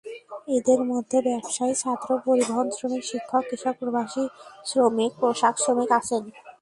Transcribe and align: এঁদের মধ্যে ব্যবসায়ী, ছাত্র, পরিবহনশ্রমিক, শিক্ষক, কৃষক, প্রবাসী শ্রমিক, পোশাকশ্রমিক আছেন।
এঁদের 0.47 0.79
মধ্যে 0.91 1.17
ব্যবসায়ী, 1.27 1.73
ছাত্র, 1.73 2.09
পরিবহনশ্রমিক, 2.25 3.03
শিক্ষক, 3.09 3.43
কৃষক, 3.49 3.75
প্রবাসী 3.79 4.23
শ্রমিক, 4.65 5.11
পোশাকশ্রমিক 5.21 5.89
আছেন। 5.99 6.23